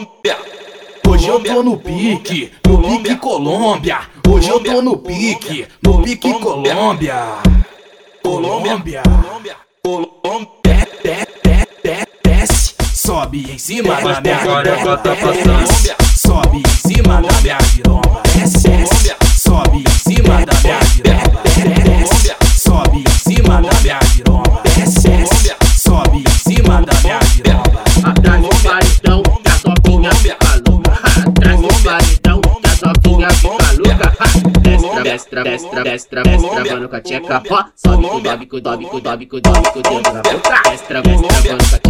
[0.00, 0.36] Colômbia.
[1.06, 3.98] Hoje eu tô no pique, no pique Colômbia.
[4.26, 7.16] Hoje eu tô no pique, no pique Colômbia.
[8.22, 9.02] Colômbia.
[9.82, 10.80] Colômbia.
[12.24, 15.02] Desce, sobe em cima da minha giromba.
[16.16, 18.22] Sobe em cima da minha giromba.
[18.34, 21.42] Desce, sobe em cima da minha giromba.
[21.84, 24.62] Desce, sobe em cima da minha giromba.
[24.76, 27.19] Desce, sobe em cima da minha
[35.02, 37.42] Destra, destra, destra, destra, destra, mano com a tcheca.
[37.50, 39.78] Ó, sobe com o dobe, com o dobe, com o dobe, com o dobe, com
[39.78, 40.62] o dedo na boca.
[40.70, 41.89] Destra, destra, mano com a tcheca.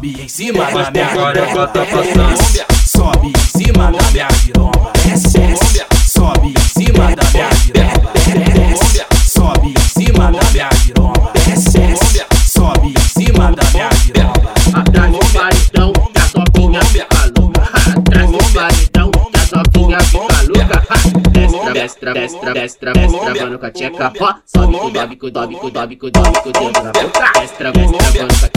[0.00, 1.66] Sobe em cima da minha giromba.
[1.66, 2.28] tá passando.
[2.30, 4.92] Desce, Sobe em cima da minha giromba.
[5.04, 8.12] Desce, desce, sobe em cima da minha giromba.
[8.54, 11.32] Desce, sobe em cima da minha giromba.
[11.44, 14.52] Desce, sobe em cima da minha giromba.
[14.72, 17.62] Atrás do paredão, que a sopinha fica louca.
[17.98, 20.80] Atrás do paredão, que a sopinha fica louca.
[21.30, 24.12] Destra, destra, destra, destra, destra, mano com a tcheca.
[24.18, 26.48] Ó, sobe com o dobe, com o dobe, com o dobe, com o dobe, com
[26.48, 27.32] o dedo na boca.
[27.40, 28.49] Destra, Destra, mano com a